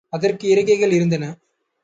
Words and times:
அதற்கு 0.09 0.47
இறக்கைகளும் 0.55 0.95
இருந்தன. 0.95 1.25